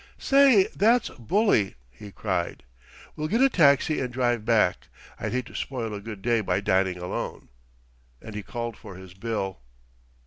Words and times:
"Say, 0.17 0.65
that's 0.75 1.09
bully," 1.09 1.75
he 1.91 2.11
cried. 2.11 2.63
"We'll 3.15 3.27
get 3.27 3.39
a 3.43 3.51
taxi 3.51 3.99
and 3.99 4.11
drive 4.11 4.45
back. 4.45 4.87
I'd 5.19 5.31
hate 5.33 5.45
to 5.45 5.55
spoil 5.55 5.93
a 5.93 6.01
good 6.01 6.23
day 6.23 6.41
by 6.41 6.59
dining 6.59 6.97
alone;" 6.97 7.49
and 8.19 8.33
he 8.33 8.41
called 8.41 8.75
for 8.75 8.95
his 8.95 9.13
bill. 9.13 9.59